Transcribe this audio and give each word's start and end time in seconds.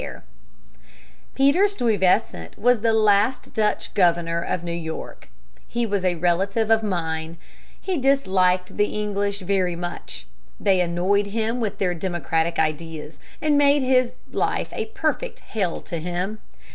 [Illustration: 0.01 0.23
STUYVESANT'S 0.25 1.31
VISION.] 1.37 1.53
Peter 1.53 1.67
Stuyvesant 1.67 2.57
was 2.57 2.79
the 2.79 2.91
last 2.93 3.53
Dutch 3.53 3.93
governor 3.93 4.41
of 4.41 4.63
New 4.63 4.71
York. 4.71 5.29
He 5.67 5.85
was 5.85 6.03
a 6.03 6.15
relative 6.15 6.71
of 6.71 6.81
mine. 6.81 7.37
He 7.79 7.99
disliked 7.99 8.77
the 8.77 8.99
English 8.99 9.41
very 9.41 9.75
much. 9.75 10.25
They 10.59 10.81
annoyed 10.81 11.27
him 11.27 11.59
with 11.59 11.77
their 11.77 11.93
democratic 11.93 12.57
ideas 12.57 13.19
and 13.43 13.59
made 13.59 13.83
his 13.83 14.13
life 14.31 14.73
a 14.73 14.87
perfect 14.87 15.41
hell 15.41 15.81
to 15.81 15.99
him. 15.99 16.39